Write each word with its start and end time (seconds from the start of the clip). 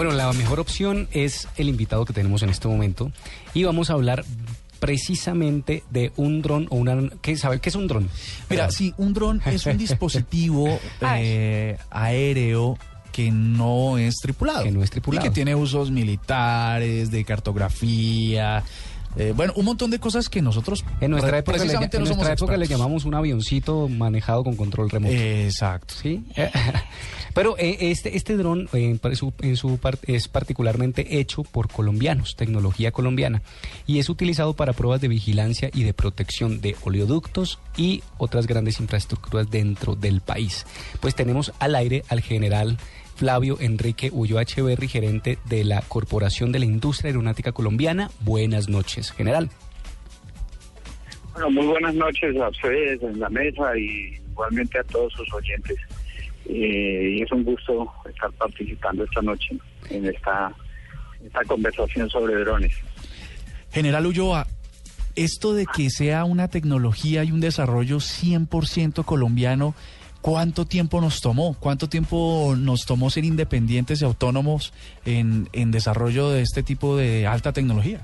Bueno, 0.00 0.14
la 0.14 0.32
mejor 0.32 0.60
opción 0.60 1.08
es 1.12 1.46
el 1.58 1.68
invitado 1.68 2.06
que 2.06 2.14
tenemos 2.14 2.42
en 2.42 2.48
este 2.48 2.66
momento 2.66 3.12
y 3.52 3.64
vamos 3.64 3.90
a 3.90 3.92
hablar 3.92 4.24
precisamente 4.78 5.84
de 5.90 6.10
un 6.16 6.40
dron 6.40 6.68
o 6.70 6.76
una... 6.76 7.10
¿qué, 7.20 7.36
¿Sabe 7.36 7.60
qué 7.60 7.68
es 7.68 7.74
un 7.74 7.86
dron? 7.86 8.08
Mira, 8.48 8.70
sí, 8.70 8.94
un 8.96 9.12
dron 9.12 9.42
es 9.44 9.66
un 9.66 9.76
dispositivo 9.76 10.80
eh, 11.02 11.76
aéreo 11.90 12.78
que 13.12 13.30
no 13.30 13.98
es 13.98 14.16
tripulado. 14.22 14.62
Que 14.62 14.70
no 14.70 14.82
es 14.82 14.88
tripulado. 14.88 15.22
Y 15.22 15.28
que 15.28 15.34
tiene 15.34 15.54
usos 15.54 15.90
militares, 15.90 17.10
de 17.10 17.22
cartografía, 17.26 18.64
eh, 19.16 19.32
bueno, 19.34 19.52
un 19.56 19.64
montón 19.64 19.90
de 19.90 19.98
cosas 19.98 20.28
que 20.28 20.40
nosotros 20.40 20.84
en 21.00 21.10
nuestra 21.10 21.38
época, 21.38 21.58
precisamente 21.58 21.98
le, 21.98 22.04
en 22.04 22.08
nuestra 22.08 22.32
época 22.32 22.56
le 22.56 22.66
llamamos 22.66 23.04
un 23.04 23.14
avioncito 23.14 23.88
manejado 23.88 24.44
con 24.44 24.56
control 24.56 24.90
remoto. 24.90 25.12
exacto. 25.14 25.94
Sí. 26.00 26.24
Pero 27.34 27.56
eh, 27.58 27.76
este 27.80 28.16
este 28.16 28.36
dron 28.36 28.68
en 28.72 29.00
su, 29.14 29.32
en 29.40 29.56
su 29.56 29.78
es 30.06 30.28
particularmente 30.28 31.18
hecho 31.18 31.42
por 31.42 31.68
colombianos, 31.68 32.36
tecnología 32.36 32.92
colombiana, 32.92 33.42
y 33.86 33.98
es 33.98 34.08
utilizado 34.08 34.54
para 34.54 34.72
pruebas 34.72 35.00
de 35.00 35.08
vigilancia 35.08 35.70
y 35.72 35.82
de 35.84 35.94
protección 35.94 36.60
de 36.60 36.76
oleoductos 36.82 37.58
y 37.76 38.02
otras 38.18 38.46
grandes 38.46 38.80
infraestructuras 38.80 39.50
dentro 39.50 39.94
del 39.94 40.20
país. 40.20 40.66
Pues 41.00 41.14
tenemos 41.14 41.52
al 41.58 41.74
aire 41.74 42.04
al 42.08 42.20
general 42.20 42.78
Flavio 43.20 43.58
Enrique 43.60 44.08
Ulloa 44.10 44.40
Echeverri, 44.40 44.88
gerente 44.88 45.36
de 45.44 45.62
la 45.62 45.82
Corporación 45.82 46.52
de 46.52 46.58
la 46.58 46.64
Industria 46.64 47.10
Aeronáutica 47.10 47.52
Colombiana. 47.52 48.10
Buenas 48.20 48.70
noches, 48.70 49.12
general. 49.12 49.50
Bueno, 51.34 51.50
muy 51.50 51.66
buenas 51.66 51.94
noches 51.94 52.34
a 52.40 52.48
ustedes 52.48 53.02
en 53.02 53.20
la 53.20 53.28
mesa 53.28 53.76
y 53.76 54.18
igualmente 54.30 54.78
a 54.78 54.84
todos 54.84 55.12
sus 55.12 55.30
oyentes. 55.34 55.76
Eh, 56.46 57.16
y 57.18 57.22
es 57.22 57.30
un 57.30 57.44
gusto 57.44 57.92
estar 58.08 58.32
participando 58.32 59.04
esta 59.04 59.20
noche 59.20 59.54
en 59.90 60.06
esta, 60.06 60.50
esta 61.22 61.44
conversación 61.44 62.08
sobre 62.08 62.36
drones. 62.36 62.72
General 63.70 64.06
Ulloa, 64.06 64.46
esto 65.14 65.52
de 65.52 65.66
que 65.66 65.90
sea 65.90 66.24
una 66.24 66.48
tecnología 66.48 67.22
y 67.22 67.32
un 67.32 67.40
desarrollo 67.40 67.98
100% 67.98 69.04
colombiano, 69.04 69.74
¿Cuánto 70.20 70.66
tiempo 70.66 71.00
nos 71.00 71.20
tomó? 71.20 71.56
¿Cuánto 71.58 71.88
tiempo 71.88 72.54
nos 72.56 72.84
tomó 72.84 73.08
ser 73.08 73.24
independientes 73.24 74.02
y 74.02 74.04
autónomos 74.04 74.74
en, 75.06 75.48
en 75.52 75.70
desarrollo 75.70 76.28
de 76.28 76.42
este 76.42 76.62
tipo 76.62 76.96
de 76.96 77.26
alta 77.26 77.52
tecnología? 77.52 78.00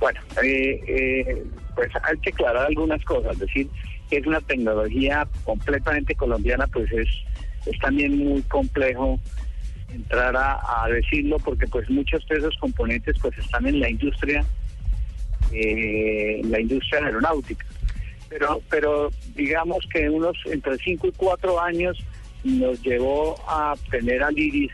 Bueno, 0.00 0.18
eh, 0.42 0.80
eh, 0.88 1.44
pues 1.74 1.90
hay 2.02 2.16
que 2.18 2.30
aclarar 2.30 2.66
algunas 2.66 3.04
cosas. 3.04 3.38
Decir 3.38 3.68
que 4.08 4.16
es 4.16 4.26
una 4.26 4.40
tecnología 4.40 5.28
completamente 5.44 6.14
colombiana, 6.14 6.66
pues 6.68 6.90
es, 6.90 7.08
es 7.66 7.78
también 7.80 8.16
muy 8.16 8.40
complejo 8.42 9.20
entrar 9.92 10.34
a, 10.36 10.88
decirlo 10.88 11.36
porque 11.38 11.66
pues 11.66 11.90
muchos 11.90 12.26
de 12.28 12.36
esos 12.36 12.56
componentes 12.58 13.16
pues 13.20 13.36
están 13.36 13.66
en 13.66 13.80
la 13.80 13.90
industria, 13.90 14.42
eh, 15.52 16.40
la 16.44 16.60
industria 16.60 17.04
aeronáutica 17.04 17.66
pero, 18.30 18.62
pero 18.70 19.10
digamos 19.34 19.86
que 19.92 20.08
unos 20.08 20.38
entre 20.46 20.78
5 20.78 21.08
y 21.08 21.12
4 21.12 21.60
años 21.60 21.98
nos 22.44 22.80
llevó 22.82 23.36
a 23.46 23.74
tener 23.90 24.22
al 24.22 24.38
Iris 24.38 24.72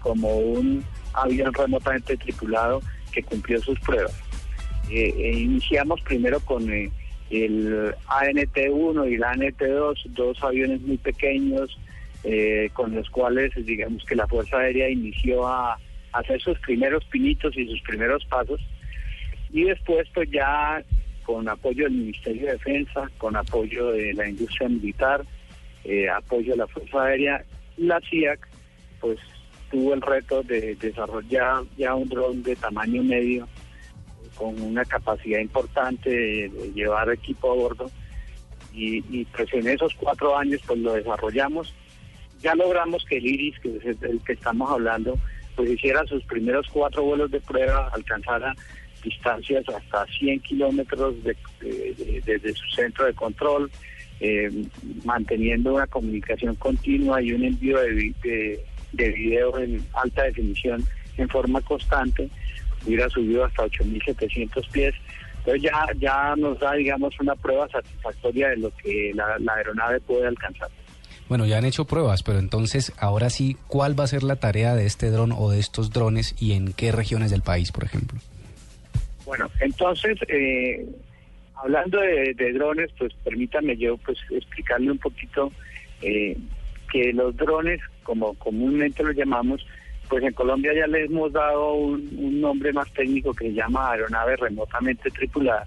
como 0.00 0.36
un 0.36 0.84
avión 1.14 1.52
remotamente 1.52 2.16
tripulado 2.16 2.80
que 3.12 3.22
cumplió 3.22 3.60
sus 3.60 3.80
pruebas. 3.80 4.14
Eh, 4.90 5.12
eh, 5.16 5.32
iniciamos 5.38 6.00
primero 6.02 6.38
con 6.40 6.70
eh, 6.72 6.90
el 7.30 7.94
ANT-1 8.08 9.10
y 9.10 9.14
el 9.14 9.24
ANT-2, 9.24 10.04
dos 10.10 10.42
aviones 10.42 10.80
muy 10.82 10.98
pequeños 10.98 11.76
con 12.74 12.94
los 12.94 13.08
cuales 13.08 13.52
digamos 13.64 14.04
que 14.04 14.14
la 14.14 14.26
Fuerza 14.26 14.58
Aérea 14.58 14.90
inició 14.90 15.46
a 15.46 15.78
hacer 16.12 16.38
sus 16.42 16.58
primeros 16.58 17.02
pinitos 17.06 17.56
y 17.56 17.66
sus 17.66 17.80
primeros 17.82 18.22
pasos. 18.26 18.60
Y 19.50 19.64
después 19.64 20.06
pues 20.12 20.28
ya 20.30 20.84
con 21.28 21.46
apoyo 21.46 21.84
del 21.84 21.92
Ministerio 21.92 22.46
de 22.46 22.52
Defensa, 22.52 23.10
con 23.18 23.36
apoyo 23.36 23.90
de 23.90 24.14
la 24.14 24.26
industria 24.26 24.66
militar, 24.66 25.22
eh, 25.84 26.08
apoyo 26.08 26.52
de 26.52 26.56
la 26.56 26.66
Fuerza 26.66 27.04
Aérea, 27.04 27.44
la 27.76 28.00
CIAC, 28.08 28.48
pues 28.98 29.18
tuvo 29.70 29.92
el 29.92 30.00
reto 30.00 30.42
de 30.42 30.74
desarrollar 30.76 31.64
ya 31.76 31.94
un 31.94 32.08
dron 32.08 32.42
de 32.42 32.56
tamaño 32.56 33.02
medio, 33.02 33.46
con 34.36 34.58
una 34.58 34.86
capacidad 34.86 35.40
importante 35.40 36.08
de, 36.08 36.72
llevar 36.74 37.10
equipo 37.10 37.52
a 37.52 37.56
bordo. 37.56 37.90
Y, 38.72 39.26
pues 39.26 39.52
en 39.52 39.68
esos 39.68 39.92
cuatro 39.96 40.34
años 40.34 40.62
pues 40.66 40.78
lo 40.78 40.94
desarrollamos. 40.94 41.74
Ya 42.40 42.54
logramos 42.54 43.04
que 43.04 43.18
el 43.18 43.26
IRIS, 43.26 43.58
que 43.60 43.76
es 43.76 44.02
el 44.02 44.22
que 44.24 44.32
estamos 44.32 44.70
hablando, 44.70 45.18
pues 45.56 45.68
hiciera 45.68 46.06
sus 46.06 46.24
primeros 46.24 46.66
cuatro 46.72 47.02
vuelos 47.02 47.30
de 47.30 47.40
prueba, 47.40 47.90
alcanzara 47.92 48.54
distancias 49.02 49.64
hasta 49.68 50.06
100 50.18 50.40
kilómetros 50.40 51.14
desde 51.22 52.54
su 52.54 52.66
centro 52.74 53.06
de 53.06 53.14
control, 53.14 53.70
eh, 54.20 54.50
manteniendo 55.04 55.74
una 55.74 55.86
comunicación 55.86 56.54
continua 56.56 57.22
y 57.22 57.32
un 57.32 57.44
envío 57.44 57.78
de, 57.78 58.14
de, 58.92 59.08
video 59.10 59.58
en 59.58 59.84
alta 59.94 60.24
definición 60.24 60.84
en 61.16 61.28
forma 61.28 61.60
constante, 61.60 62.28
hubiera 62.86 63.08
subido 63.08 63.44
hasta 63.44 63.64
8.700 63.64 64.70
pies. 64.70 64.94
Entonces 65.38 65.62
ya, 65.62 65.86
ya 65.98 66.34
nos 66.36 66.58
da, 66.58 66.74
digamos, 66.74 67.14
una 67.20 67.34
prueba 67.36 67.68
satisfactoria 67.68 68.48
de 68.48 68.56
lo 68.56 68.70
que 68.82 69.12
la, 69.14 69.38
la 69.38 69.54
aeronave 69.54 70.00
puede 70.00 70.26
alcanzar. 70.26 70.68
Bueno, 71.28 71.44
ya 71.44 71.58
han 71.58 71.64
hecho 71.66 71.84
pruebas, 71.84 72.22
pero 72.22 72.38
entonces, 72.38 72.92
ahora 72.98 73.28
sí, 73.28 73.56
¿cuál 73.66 73.98
va 73.98 74.04
a 74.04 74.08
ser 74.08 74.22
la 74.22 74.36
tarea 74.36 74.74
de 74.74 74.86
este 74.86 75.10
dron 75.10 75.32
o 75.32 75.50
de 75.50 75.60
estos 75.60 75.90
drones 75.90 76.34
y 76.38 76.52
en 76.52 76.72
qué 76.72 76.90
regiones 76.90 77.30
del 77.30 77.42
país, 77.42 77.70
por 77.70 77.84
ejemplo? 77.84 78.18
Bueno, 79.28 79.50
entonces, 79.60 80.18
eh, 80.28 80.88
hablando 81.54 82.00
de, 82.00 82.52
drones, 82.54 82.90
pues 82.98 83.12
permítame 83.22 83.76
yo 83.76 83.98
pues 83.98 84.16
explicarle 84.30 84.90
un 84.90 84.96
poquito 84.96 85.52
eh, 86.00 86.34
que 86.90 87.12
los 87.12 87.36
drones, 87.36 87.78
como 88.04 88.32
comúnmente 88.38 89.04
los 89.04 89.14
llamamos, 89.14 89.66
pues 90.08 90.24
en 90.24 90.32
Colombia 90.32 90.72
ya 90.72 90.86
les 90.86 91.10
hemos 91.10 91.30
dado 91.30 91.74
un, 91.74 92.40
nombre 92.40 92.72
más 92.72 92.90
técnico 92.94 93.34
que 93.34 93.48
se 93.48 93.52
llama 93.52 93.90
aeronave 93.90 94.36
remotamente 94.36 95.10
tripulada. 95.10 95.66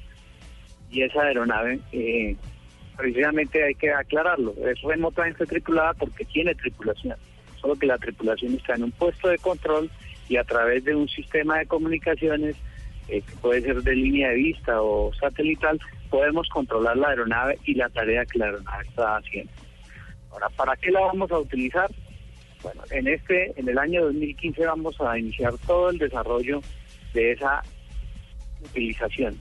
Y 0.90 1.04
esa 1.04 1.22
aeronave, 1.22 1.80
eh, 1.92 2.36
precisamente 2.98 3.64
hay 3.64 3.76
que 3.76 3.92
aclararlo, 3.92 4.56
es 4.68 4.82
remotamente 4.82 5.46
tripulada 5.46 5.94
porque 5.94 6.26
tiene 6.26 6.56
tripulación, 6.56 7.16
solo 7.62 7.76
que 7.76 7.86
la 7.86 8.00
tripulación 8.00 8.56
está 8.56 8.74
en 8.74 8.86
un 8.86 8.92
puesto 8.92 9.28
de 9.28 9.38
control 9.38 9.88
y 10.30 10.38
a 10.38 10.44
través 10.46 10.84
de 10.84 10.96
un 10.96 11.08
sistema 11.08 11.60
de 11.60 11.68
comunicaciones 11.68 12.56
eh, 13.08 13.24
puede 13.42 13.62
ser 13.62 13.82
de 13.82 13.96
línea 13.96 14.30
de 14.30 14.36
vista 14.36 14.82
o 14.82 15.12
satelital, 15.14 15.80
podemos 16.10 16.48
controlar 16.50 16.98
la 16.98 17.10
aeronave 17.10 17.58
y 17.66 17.74
la 17.74 17.90
tarea 17.90 18.26
que 18.26 18.40
la 18.40 18.46
aeronave 18.46 18.88
está 18.88 19.18
haciendo. 19.18 19.52
Ahora, 20.32 20.50
¿para 20.50 20.76
qué 20.78 20.92
la 20.92 21.02
vamos 21.02 21.32
a 21.32 21.40
utilizar? 21.40 21.90
Bueno, 22.62 22.84
en 22.92 23.08
este, 23.08 23.60
en 23.60 23.68
el 23.68 23.78
año 23.78 24.06
2015 24.06 24.66
vamos 24.66 25.00
a 25.02 25.18
iniciar 25.18 25.54
todo 25.66 25.90
el 25.90 25.98
desarrollo 25.98 26.62
de 27.14 27.32
esa 27.32 27.62
utilización. 28.64 29.36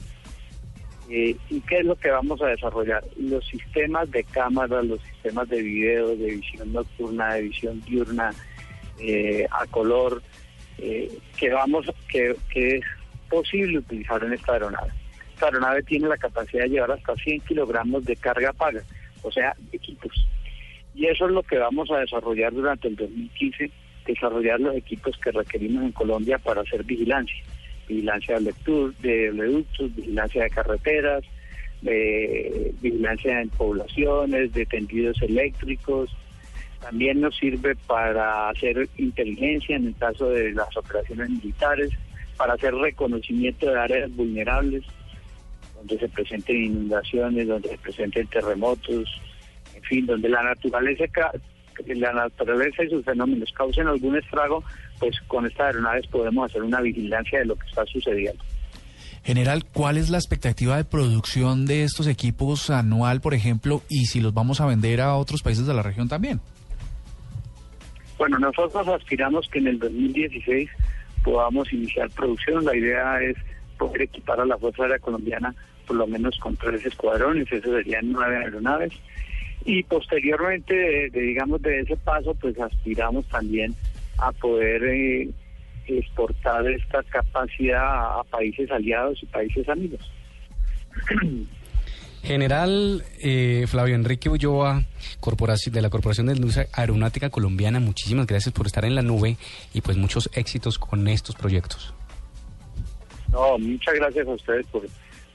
Eh, 1.10 1.36
¿Y 1.50 1.60
qué 1.62 1.78
es 1.78 1.84
lo 1.84 1.96
que 1.96 2.10
vamos 2.10 2.40
a 2.40 2.46
desarrollar? 2.46 3.04
Los 3.16 3.46
sistemas 3.46 4.10
de 4.10 4.24
cámara, 4.24 4.82
los 4.82 5.00
sistemas 5.02 5.48
de 5.48 5.60
video, 5.60 6.16
de 6.16 6.36
visión 6.36 6.72
nocturna, 6.72 7.34
de 7.34 7.42
visión 7.42 7.80
diurna, 7.82 8.30
eh, 8.98 9.46
a 9.50 9.66
color, 9.66 10.22
que 10.78 11.50
vamos, 11.52 11.84
que, 12.08 12.34
que 12.50 12.76
es 12.76 12.84
posible 13.30 13.78
utilizar 13.78 14.22
en 14.22 14.34
esta 14.34 14.52
aeronave. 14.52 14.90
Esta 15.32 15.46
aeronave 15.46 15.82
tiene 15.84 16.08
la 16.08 16.18
capacidad 16.18 16.64
de 16.64 16.70
llevar 16.70 16.92
hasta 16.92 17.14
100 17.14 17.40
kilogramos 17.40 18.04
de 18.04 18.16
carga 18.16 18.52
paga, 18.52 18.82
o 19.22 19.32
sea, 19.32 19.54
equipos. 19.72 20.12
Y 20.94 21.06
eso 21.06 21.26
es 21.26 21.32
lo 21.32 21.42
que 21.42 21.56
vamos 21.56 21.90
a 21.90 22.00
desarrollar 22.00 22.52
durante 22.52 22.88
el 22.88 22.96
2015, 22.96 23.70
desarrollar 24.06 24.60
los 24.60 24.74
equipos 24.76 25.16
que 25.22 25.30
requerimos 25.30 25.84
en 25.84 25.92
Colombia 25.92 26.36
para 26.38 26.60
hacer 26.62 26.84
vigilancia. 26.84 27.42
Vigilancia 27.88 28.34
de 28.34 28.40
lectura, 28.42 28.92
de 29.00 29.30
oleoductos, 29.30 29.96
vigilancia 29.96 30.42
de 30.42 30.50
carreteras, 30.50 31.24
vigilancia 31.82 33.40
en 33.40 33.48
poblaciones, 33.50 34.52
de 34.52 34.66
tendidos 34.66 35.22
eléctricos. 35.22 36.14
También 36.80 37.20
nos 37.20 37.36
sirve 37.36 37.76
para 37.86 38.50
hacer 38.50 38.88
inteligencia 38.98 39.76
en 39.76 39.86
el 39.86 39.96
caso 39.96 40.28
de 40.30 40.52
las 40.52 40.76
operaciones 40.76 41.30
militares 41.30 41.90
para 42.40 42.54
hacer 42.54 42.74
reconocimiento 42.74 43.66
de 43.66 43.78
áreas 43.78 44.16
vulnerables, 44.16 44.82
donde 45.76 45.98
se 45.98 46.08
presenten 46.08 46.56
inundaciones, 46.56 47.46
donde 47.46 47.68
se 47.68 47.76
presenten 47.76 48.26
terremotos, 48.28 49.20
en 49.74 49.82
fin, 49.82 50.06
donde 50.06 50.30
la 50.30 50.42
naturaleza 50.42 51.04
la 51.86 52.12
naturaleza 52.14 52.82
y 52.82 52.88
sus 52.88 53.04
fenómenos 53.04 53.52
causen 53.52 53.88
algún 53.88 54.16
estrago, 54.16 54.64
pues 54.98 55.20
con 55.28 55.44
estas 55.44 55.66
aeronaves 55.66 56.06
podemos 56.06 56.50
hacer 56.50 56.62
una 56.62 56.80
vigilancia 56.80 57.40
de 57.40 57.44
lo 57.44 57.56
que 57.56 57.66
está 57.66 57.84
sucediendo. 57.84 58.42
General, 59.22 59.62
¿cuál 59.70 59.98
es 59.98 60.08
la 60.08 60.16
expectativa 60.16 60.78
de 60.78 60.84
producción 60.84 61.66
de 61.66 61.84
estos 61.84 62.06
equipos 62.06 62.70
anual, 62.70 63.20
por 63.20 63.34
ejemplo, 63.34 63.82
y 63.90 64.06
si 64.06 64.22
los 64.22 64.32
vamos 64.32 64.62
a 64.62 64.66
vender 64.66 65.02
a 65.02 65.14
otros 65.16 65.42
países 65.42 65.66
de 65.66 65.74
la 65.74 65.82
región 65.82 66.08
también? 66.08 66.40
Bueno, 68.16 68.38
nosotros 68.38 68.88
aspiramos 68.88 69.46
que 69.50 69.58
en 69.58 69.66
el 69.66 69.78
2016 69.78 70.70
podamos 71.24 71.72
iniciar 71.72 72.10
producción. 72.10 72.64
La 72.64 72.76
idea 72.76 73.20
es 73.22 73.36
poder 73.78 74.02
equipar 74.02 74.40
a 74.40 74.44
la 74.44 74.58
Fuerza 74.58 74.82
Aérea 74.82 74.98
Colombiana 74.98 75.54
por 75.90 75.96
lo 75.96 76.06
menos 76.06 76.38
con 76.38 76.54
tres 76.54 76.86
escuadrones, 76.86 77.50
eso 77.50 77.72
serían 77.72 78.12
nueve 78.12 78.36
aeronaves. 78.36 78.92
Y 79.64 79.82
posteriormente, 79.82 81.10
de, 81.10 81.20
digamos, 81.20 81.60
de 81.62 81.80
ese 81.80 81.96
paso, 81.96 82.32
pues 82.36 82.56
aspiramos 82.60 83.26
también 83.26 83.74
a 84.18 84.30
poder 84.30 84.84
eh, 84.84 85.28
exportar 85.88 86.64
esta 86.70 87.02
capacidad 87.02 88.20
a 88.20 88.22
países 88.22 88.70
aliados 88.70 89.20
y 89.20 89.26
países 89.26 89.68
amigos. 89.68 90.12
General 92.22 93.02
eh, 93.20 93.64
Flavio 93.66 93.94
Enrique 93.94 94.28
Ulloa, 94.28 94.84
de 95.70 95.82
la 95.82 95.90
Corporación 95.90 96.26
de 96.26 96.34
Industria 96.34 96.68
Aeronáutica 96.72 97.30
Colombiana, 97.30 97.80
muchísimas 97.80 98.26
gracias 98.26 98.52
por 98.52 98.66
estar 98.66 98.84
en 98.84 98.94
la 98.94 99.02
nube 99.02 99.36
y 99.72 99.80
pues 99.80 99.96
muchos 99.96 100.30
éxitos 100.34 100.78
con 100.78 101.08
estos 101.08 101.34
proyectos. 101.34 101.94
No, 103.32 103.58
muchas 103.58 103.94
gracias 103.94 104.26
a 104.26 104.30
ustedes 104.30 104.66
por, 104.66 104.86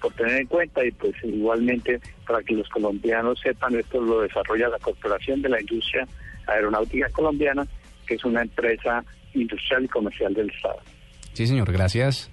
por 0.02 0.14
tener 0.14 0.42
en 0.42 0.48
cuenta 0.48 0.86
y 0.86 0.92
pues 0.92 1.16
igualmente 1.24 2.00
para 2.28 2.44
que 2.44 2.54
los 2.54 2.68
colombianos 2.70 3.40
sepan, 3.42 3.76
esto 3.76 4.02
lo 4.02 4.22
desarrolla 4.22 4.70
la 4.70 4.80
Corporación 4.80 5.42
de 5.42 5.50
la 5.50 5.62
Industria 5.62 6.08
Aeronáutica 6.48 7.10
Colombiana, 7.10 7.66
que 8.06 8.16
es 8.16 8.26
una 8.26 8.42
empresa 8.42 9.04
industrial 9.34 9.86
y 9.86 9.88
comercial 9.88 10.34
del 10.34 10.50
Estado. 10.50 10.80
Sí, 11.34 11.48
señor, 11.48 11.72
gracias. 11.72 12.32